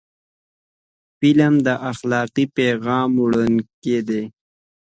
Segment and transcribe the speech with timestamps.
[1.17, 4.23] فلم د اخلاقي پیغام وړونکی دی